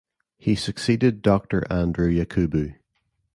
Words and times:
He 0.39 0.55
succeeded 0.55 1.21
Doctor 1.21 1.63
Andrew 1.71 2.09
Yakubu. 2.09 2.73